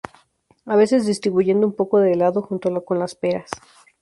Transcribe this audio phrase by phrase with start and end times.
[0.65, 3.51] A veces distribuyendo un poco de helado junto con las peras.